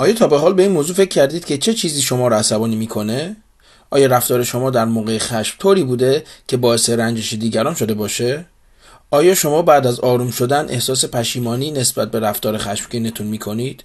[0.00, 2.76] آیا تا به حال به این موضوع فکر کردید که چه چیزی شما را عصبانی
[2.76, 3.36] می‌کنه؟
[3.90, 8.44] آیا رفتار شما در موقع خشم طوری بوده که باعث رنجش دیگران شده باشه؟
[9.10, 13.84] آیا شما بعد از آروم شدن احساس پشیمانی نسبت به رفتار خشمگینتون می‌کنید؟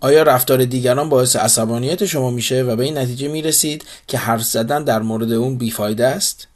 [0.00, 4.84] آیا رفتار دیگران باعث عصبانیت شما میشه و به این نتیجه می‌رسید که حرف زدن
[4.84, 6.48] در مورد اون بیفایده است؟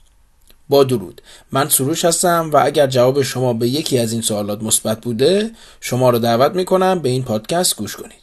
[0.68, 1.22] با درود
[1.52, 5.50] من سروش هستم و اگر جواب شما به یکی از این سوالات مثبت بوده
[5.80, 8.21] شما رو دعوت می‌کنم به این پادکست گوش کنید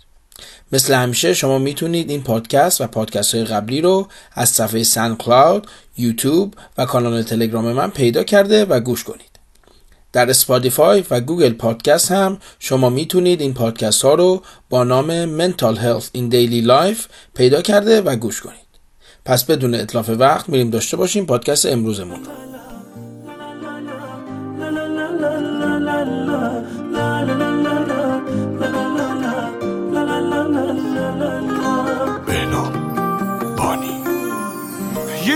[0.71, 6.53] مثل همیشه شما می‌تونید این پادکست و پادکست های قبلی رو از صفحه SoundCloud، یوتیوب
[6.77, 9.29] و کانال تلگرام من پیدا کرده و گوش کنید.
[10.13, 15.75] در Spotify و Google Podcast هم شما می‌تونید این پادکست ها رو با نام Mental
[15.75, 17.01] Health in Daily Life
[17.33, 18.69] پیدا کرده و گوش کنید.
[19.25, 22.31] پس بدون اتلاف وقت میریم داشته باشیم پادکست امروزمون رو.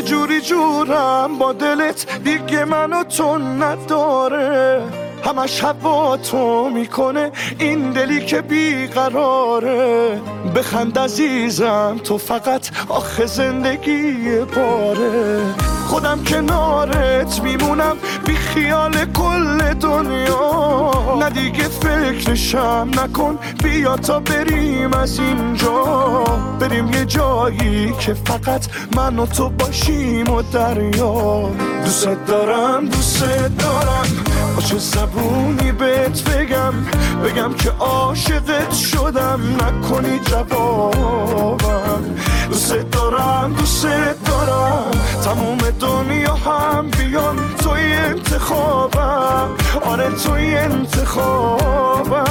[0.05, 4.81] جوری جورم با دلت دیگه منو تو نداره.
[5.25, 10.21] همش هوا تو می‌کنه این دلی که بیقراره.
[10.55, 15.72] بخند عزیزم تو فقط آخه زندگی باره.
[15.93, 20.91] خودم کنارت میمونم بی خیال کل دنیا.
[21.19, 25.83] نه دیگه فکرشم نکن بیا تا بریم از اینجا.
[26.59, 31.49] بریم یه جایی که فقط من و تو باشیم و دریا.
[31.83, 33.23] دوست دارم دوست
[33.59, 34.07] دارم
[34.55, 36.73] با چه زبونی بهت بگم؟
[37.25, 42.03] بگم که عاشقت شدم نکنی جوابم.
[42.49, 43.85] دوست دارم دوست
[44.45, 44.91] دارم.
[45.23, 49.49] تموم دنیا هم بیان توی انتخابم.
[49.85, 52.23] آره توی انتخابم.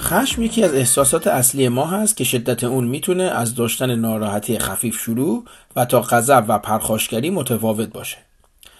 [0.00, 4.96] خشم یکی از احساسات اصلی ما هست که شدت اون می‌تونه از داشتن ناراحتی خفیف
[4.98, 5.44] شروع
[5.76, 8.16] و تا غضب و پرخاشگری متفاوت باشه.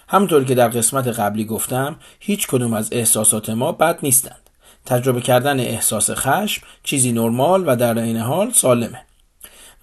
[0.07, 4.49] همونطور که در قسمت قبلی گفتم هیچ کدوم از احساسات ما بد نیستند.
[4.85, 9.01] تجربه کردن احساس خشم چیزی نرمال و در این حال سالمه.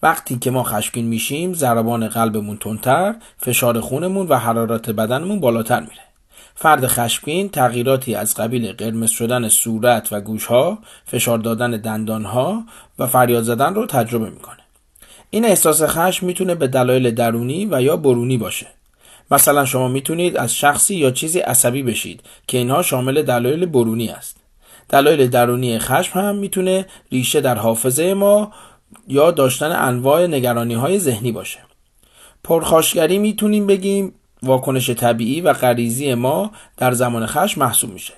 [0.02, 6.02] وقتی که ما خشمگین میشیم ضربان قلبمون تندتر، فشار خونمون و حرارت بدنمون بالاتر میره.
[6.54, 12.64] فرد خشمگین تغییراتی از قبیل قرمز شدن صورت و گوشها، فشار دادن دندانها
[12.98, 14.58] و فریاد زدن رو تجربه می‌کنه.
[15.30, 18.66] این احساس خشم می‌تونه به دلایل درونی و یا برونی باشه.
[19.32, 24.36] مثلا شما می‌تونید از شخصی یا چیزی عصبی بشید که اینها شامل دلایل برونی است.
[24.88, 28.52] دلایل درونی خشم هم می‌تونه ریشه در حافظه ما
[29.08, 31.58] یا داشتن انواع نگرانی های ذهنی باشه.
[32.44, 38.14] پرخاشگری می‌تونیم بگیم واکنش طبیعی و غریزی ما در زمان خشم محسوب میشه.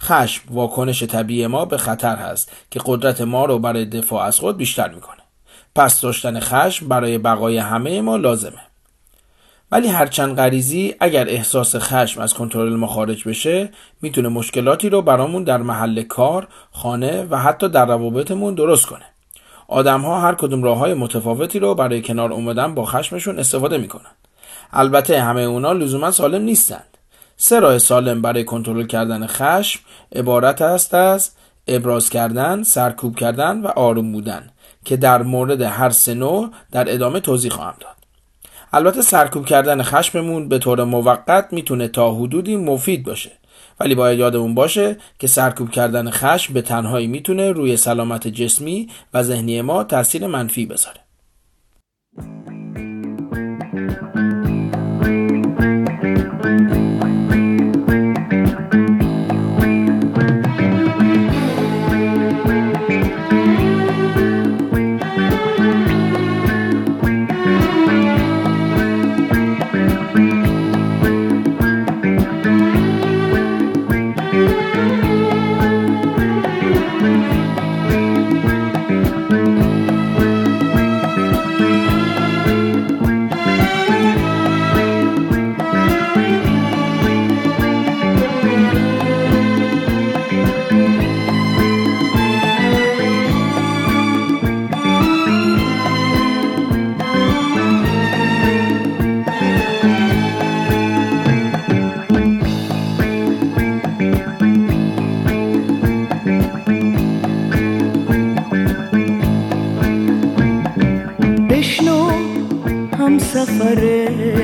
[0.00, 4.56] خشم واکنش طبیعی ما به خطر هست که قدرت ما رو برای دفاع از خود
[4.56, 5.22] بیشتر می‌کنه.
[5.74, 8.60] پس داشتن خشم برای بقای همه ما لازمه.
[9.72, 13.70] ولی هرچند غریزی اگر احساس خشم از کنترل ما خارج بشه
[14.02, 19.04] می‌تونه مشکلاتی رو برامون در محل کار، خانه و حتی در روابطمون درست کنه.
[19.68, 24.10] آدم ها هر کدوم راه های متفاوتی رو برای کنار اومدن با خشمشون استفاده می‌کنن.
[24.72, 26.96] البته همه اونا لزوما سالم نیستند.
[27.36, 29.80] سه راه سالم برای کنترل کردن خشم
[30.16, 31.30] عبارت است از
[31.68, 34.50] ابراز کردن، سرکوب کردن و آروم بودن
[34.84, 37.95] که در مورد هر سه نوع در ادامه توضیح خواهم داد.
[38.72, 43.32] البته سرکوب کردن خشممون به طور موقت می‌تونه تا حدودی مفید باشه.
[43.80, 49.22] ولی باید یادمون باشه که سرکوب کردن خشم به تنهایی می‌تونه روی سلامت جسمی و
[49.22, 51.05] ذهنی ما تاثیر منفی بذاره.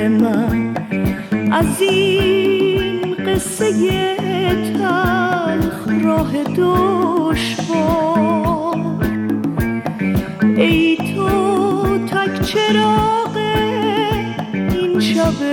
[0.07, 0.73] من.
[1.51, 3.71] از این قصه
[4.73, 7.93] تلخ راه دشوار.
[10.57, 13.37] ای تو تک چراغ
[14.53, 15.43] این شب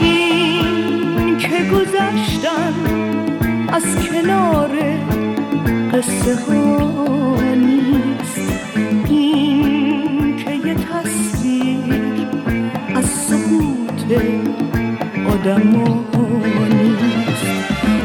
[0.00, 1.58] این که
[3.72, 4.70] از کنار
[5.92, 7.27] قصه ها.
[15.48, 16.04] آدم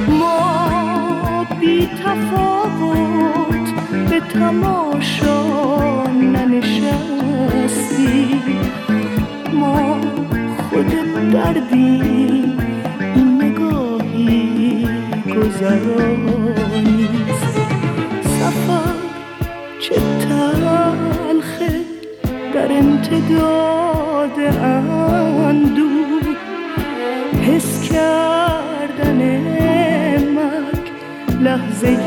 [0.07, 3.67] ما بی تفاوت
[4.09, 5.43] به تماشا
[6.33, 7.41] ننشستی
[9.53, 10.01] ما
[10.69, 10.91] خود
[11.31, 12.01] دردی
[13.15, 14.87] این نگاهی
[15.27, 16.73] گذرانیست
[18.23, 18.95] سفر
[19.79, 21.73] چه تلخه
[22.53, 26.02] در امتداد اندو
[27.93, 29.19] کردن
[30.37, 30.85] مرگ
[31.41, 31.97] لحظه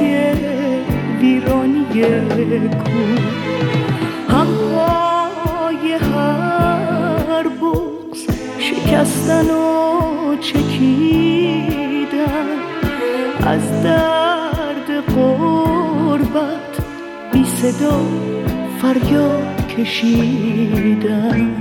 [1.21, 1.85] ویرانی
[2.85, 3.01] کو
[4.35, 8.27] همهای هر بوز
[8.59, 11.77] شکستن و چکیدن.
[13.47, 16.75] از درد قربت
[17.33, 18.01] بی صدا
[18.83, 21.53] فریاد کشیدن.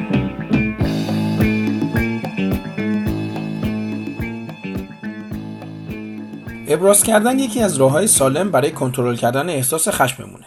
[6.68, 10.46] ابراز کردن یکی از راههای سالم برای کنترل کردن احساس خشممونه.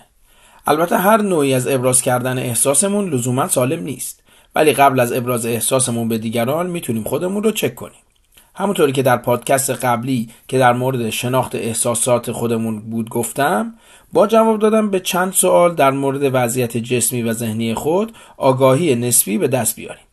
[0.66, 4.22] البته هر نوعی از ابراز کردن احساسمون لزوما سالم نیست
[4.54, 8.00] ولی قبل از ابراز احساسمون به دیگران می‌تونیم خودمون رو چک کنیم.
[8.54, 13.74] همونطوری که در پادکست قبلی که در مورد شناخت احساسات خودمون بود گفتم
[14.12, 19.38] با جواب دادم به چند سوال در مورد وضعیت جسمی و ذهنی خود آگاهی نسبی
[19.38, 20.07] به دست بیاریم.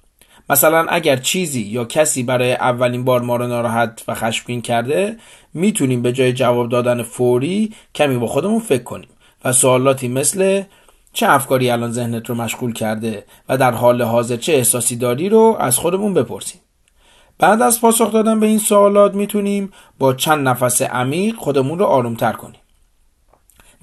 [0.49, 5.17] مثلا اگر چیزی یا کسی برای اولین بار ما رو ناراحت و خشمگین کرده
[5.53, 9.09] می‌تونیم به جای جواب دادن فوری کمی با خودمون فکر کنیم
[9.45, 10.63] و سوالاتی مثل
[11.13, 15.57] چه افکاری الان ذهنت رو مشغول کرده و در حال حاضر چه احساسی داری رو
[15.59, 16.61] از خودمون بپرسیم.
[17.39, 22.31] بعد از پاسخ دادن به این سوالات می‌تونیم با چند نفس عمیق خودمون رو آرومتر
[22.31, 22.59] کنیم.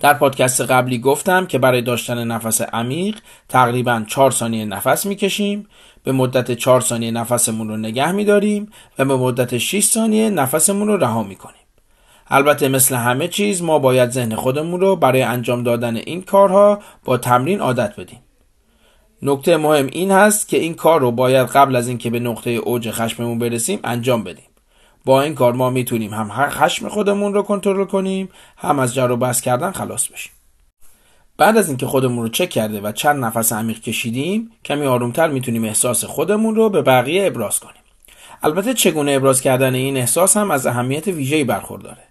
[0.00, 3.18] در پادکست قبلی گفتم که برای داشتن نفس عمیق
[3.48, 5.68] تقریبا 4 ثانیه نفس می‌کشیم.
[6.04, 10.96] به مدت 4 ثانیه نفسمون رو نگه میداریم و به مدت 6 ثانیه نفسمون رو
[10.96, 11.56] رها می‌کنیم.
[12.26, 17.16] البته مثل همه چیز ما باید ذهن خودمون رو برای انجام دادن این کارها با
[17.16, 18.20] تمرین عادت بدیم.
[19.22, 22.90] نکته مهم این هست که این کار رو باید قبل از اینکه به نقطه اوج
[22.90, 24.44] خشممون برسیم انجام بدیم.
[25.04, 29.16] با این کار ما می‌تونیم هم خشم خودمون رو کنترل کنیم هم از جر و
[29.16, 30.32] بحث کردن خلاص بشیم.
[31.36, 35.64] بعد از اینکه خودمون رو چک کرده و چند نفس عمیق کشیدیم کمی آرومتر می‌تونیم
[35.64, 37.82] احساس خودمون رو به بقیه ابراز کنیم.
[38.42, 42.02] البته چگونه ابراز کردن این احساس هم از اهمیت ویژه‌ای برخورداره.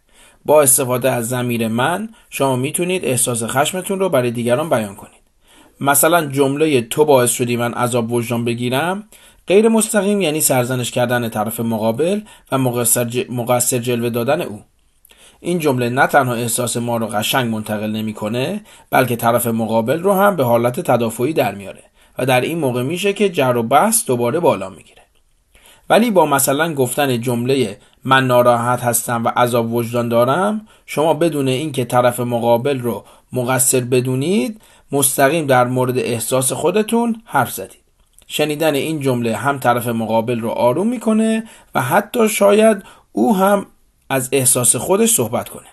[0.45, 5.21] با استفاده از زمیر من شما می‌تونید احساس خشمتون رو برای دیگران بیان کنید.
[5.79, 9.03] مثلا جمله تو باعث شدی من عذاب وجدان بگیرم
[9.47, 12.21] غیر مستقیم یعنی سرزنش کردن طرف مقابل
[12.51, 14.61] و مقصر, جلوه دادن او.
[15.43, 20.35] این جمله نه تنها احساس ما رو قشنگ منتقل نمی‌کنه بلکه طرف مقابل رو هم
[20.35, 21.83] به حالت تدافعی در میاره
[22.17, 25.01] و در این موقع میشه که جر و بحث دوباره بالا می‌گیره.
[25.89, 31.85] ولی با مثلا گفتن جمله من ناراحت هستم و عذاب وجدان دارم شما بدون اینکه
[31.85, 34.61] طرف مقابل رو مقصر بدونید
[34.91, 37.81] مستقیم در مورد احساس خودتون حرف زدید.
[38.27, 41.43] شنیدن این جمله هم طرف مقابل رو آروم می‌کنه
[41.75, 43.65] و حتی شاید او هم
[44.11, 45.67] از احساس خودش صحبت کنه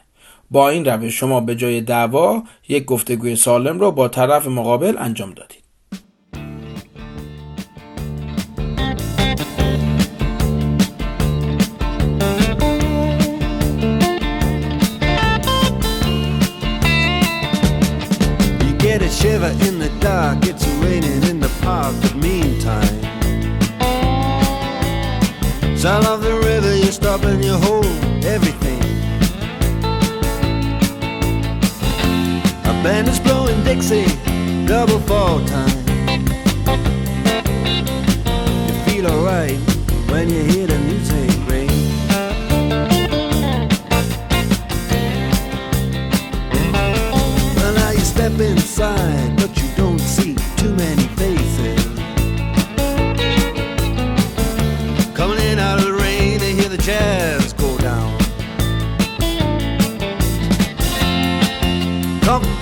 [0.51, 5.31] با این روش شما به جای دعوا یک گفتگوی سالم رو با طرف مقابل انجام
[5.31, 5.63] دادید
[19.23, 22.99] shiver in the dark, it's raining in the park, but meantime.
[25.77, 27.57] Sound of the river, you stop and you
[32.89, 34.07] band is blowing Dixie,
[34.65, 35.79] double fall time.
[38.67, 39.59] You feel alright
[40.11, 41.08] when you hear the music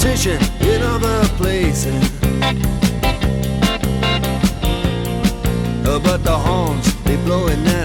[0.07, 2.11] competition in other places.
[5.85, 7.76] Uh, but the horns, they blowing now.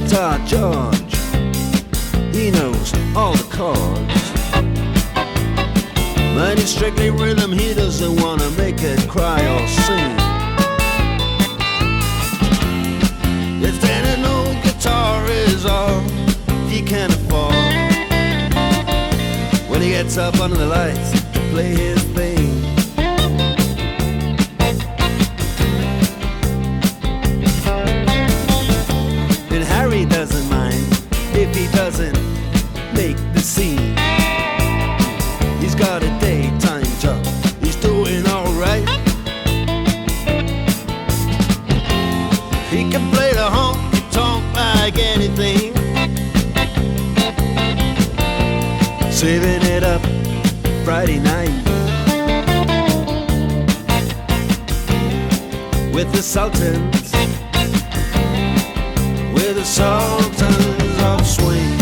[0.00, 1.16] Guitar George.
[2.30, 4.24] He knows all the chords.
[6.34, 10.16] But it's strictly rhythm, he doesn't wanna make it cry or sing.
[13.62, 16.02] If then an old guitar is all
[16.68, 17.54] he can afford,
[19.70, 22.35] when he gets up under the lights to play his thing.
[55.96, 57.08] With the Sultans,
[59.34, 61.80] with the Sultans of Swing.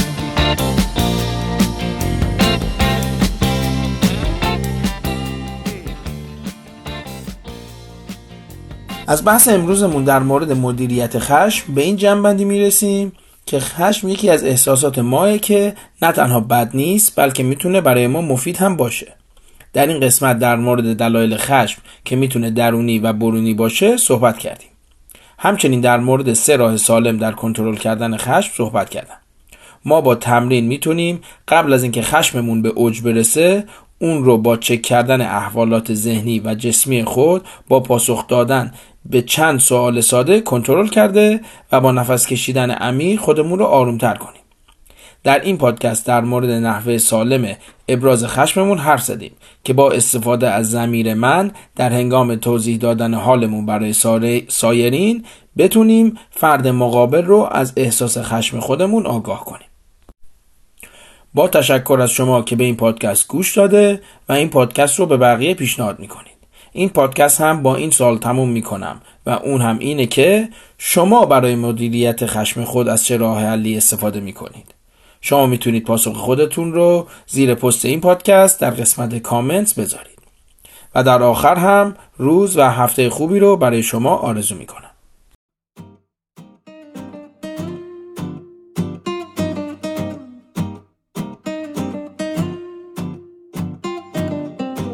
[9.06, 13.12] از بحث امروزمون در مورد مدیریت خشم به این جنبندی می‌رسیم
[13.47, 18.21] که خشم یکی از احساسات ماه که نه تنها بد نیست بلکه می‌تونه برای ما
[18.21, 19.24] مفید هم باشه
[19.75, 24.69] در این قسمت در مورد دلایل خشم که می‌تونه درونی و برونی باشه صحبت کردیم.
[25.38, 29.16] همچنین در مورد سه راه سالم در کنترل کردن خشم صحبت کردم.
[29.85, 33.64] ما با تمرین می‌تونیم قبل از اینکه خشممون به اوج برسه
[33.99, 38.73] اون رو با چک کردن احوالات ذهنی و جسمی خود با پاسخ دادن
[39.04, 41.40] به چند سوال ساده کنترل کرده
[41.73, 44.43] و با نفس کشیدن عمیق خودمون رو آرومتر کنیم.
[45.25, 47.57] در این پادکست در مورد نحوه سالم
[47.88, 49.33] ابراز خشممون حرف زدیم
[49.64, 53.93] که با استفاده از زمیر من در هنگام توضیح دادن حالمون برای
[54.49, 55.25] سایرین
[55.59, 59.66] بتونیم فرد مقابل رو از احساس خشم خودمون آگاه کنیم.
[61.35, 65.16] با تشکر از شما که به این پادکست گوش داده و این پادکست رو به
[65.16, 66.35] بقیه پیشنهاد می‌کنید.
[66.73, 71.54] این پادکست هم با این سال تموم می‌کنم و اون هم اینه که شما برای
[71.54, 74.74] مدیریت خشم خود از چه راه حلی استفاده می‌کنید.
[75.26, 80.19] شما می‌تونید پاسخ خودتون رو زیر پست این پادکست در قسمت کامنت بذارید.
[80.95, 84.90] و در آخر هم روز و هفته خوبی رو برای شما آرزو می‌کنم.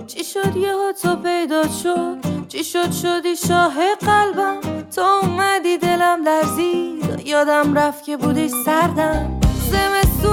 [0.07, 0.55] چی شد
[1.03, 2.19] تو پیدا شد؟
[2.49, 4.61] چی شد شدی شاه قلبم؟
[4.97, 9.40] تو اومدی دلم لرزید یادم رفت که بودی سردم.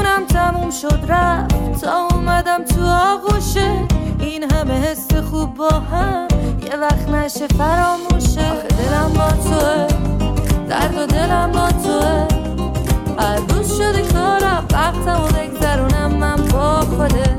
[0.08, 1.82] زمستونم تموم شد رفت.
[1.82, 3.88] تا اومدم تو آغوشه.
[4.20, 6.28] این همه حس خوب با هم.
[6.64, 8.52] یه وقت نشه فراموشه.
[8.52, 9.88] آخه دلم با توه.
[10.70, 12.28] درد و دلم با توه.
[13.20, 17.38] هر روز شده کارم وقتم و بگذرونم من با خوده.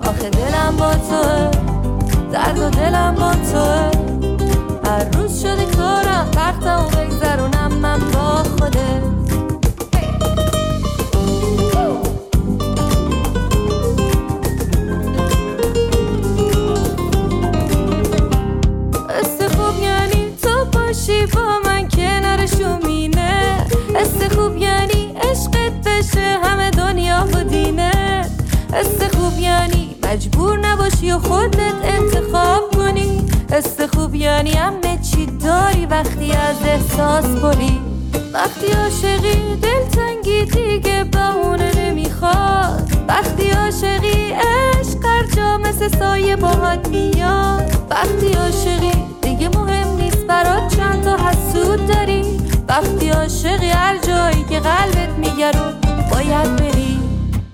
[0.00, 1.50] آخه دلم با توه.
[2.32, 3.90] درد و دلم با توه.
[4.84, 9.19] هر روز شده کارم وقتم و بگذرونم من با خوده.
[31.10, 33.26] نباشی و خودت انتخاب کنی.
[33.52, 35.86] است خوب یعنی همه چی داری.
[35.86, 37.80] وقتی از احساس بری
[38.32, 42.90] وقتی عاشقی دلتنگی دیگه بهونه نمی‌خواد.
[43.08, 47.72] وقتی عاشقی عشق هر جا مثل سایه باهات میاد.
[47.90, 52.22] وقتی عاشقی دیگه مهم نیست برات چند تا حسود داری.
[52.68, 55.64] وقتی عاشقی هر جایی که قلبت میگه رو
[56.10, 56.98] باید بری.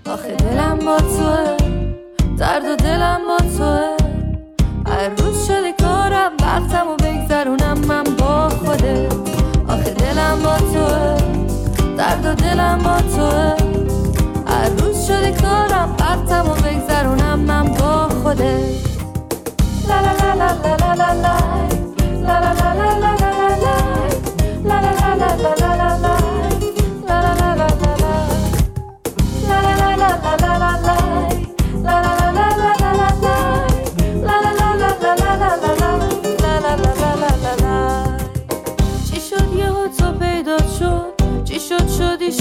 [0.06, 1.65] آخه دلم با توه.
[2.38, 3.96] درد دلم با توه.
[4.86, 9.12] هر روز شده کارم وقتم و بگذرونم من با خودت
[9.68, 11.16] آخه دلم با توه.
[11.96, 13.56] درد دلم با توه.
[14.46, 18.75] هر روز شده کارم وقتم و بگذرونم من با خودت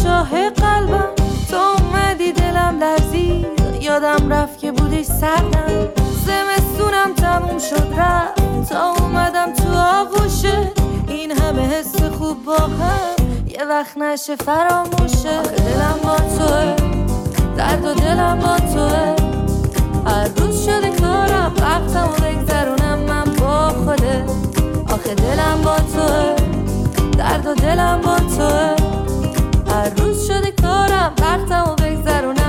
[0.04, 1.10] شاه قلبم.
[1.50, 3.46] تو اومدی دلم لذیذ
[3.82, 5.90] یادم رفت که بودی سردم.
[6.26, 8.70] زمستونم تموم شد رفت.
[8.70, 10.72] تا اومدم تو آغوشه.
[11.08, 13.26] این همه حس خوب با هم.
[13.48, 15.42] یه وقت نشه فراموشه.
[15.42, 16.76] دلم با توه.
[17.58, 19.16] درد و دلم با توه.
[20.06, 21.54] هر روز شده کارم.
[21.58, 24.26] وقتم و بگذرونم من با خوده.
[24.94, 26.36] آخه دلم با توه.
[27.18, 28.76] درد و دلم با توه.
[29.86, 32.45] هر روز شده کارم وقتمو بگذرونم